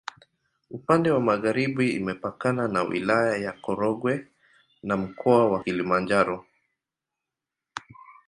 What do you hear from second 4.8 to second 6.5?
na Mkoa wa Kilimanjaro.